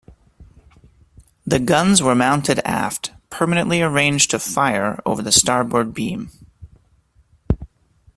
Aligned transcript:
The 1.45 1.59
guns 1.59 2.01
were 2.01 2.15
mounted 2.15 2.57
aft, 2.65 3.11
permanently 3.29 3.83
arranged 3.83 4.31
to 4.31 4.39
fire 4.39 4.99
over 5.05 5.21
the 5.21 5.31
starboard 5.31 5.93
beam. 5.93 6.31